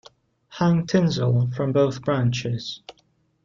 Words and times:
Hang 0.49 0.87
tinsel 0.87 1.51
from 1.51 1.73
both 1.73 2.01
branches. 2.01 2.81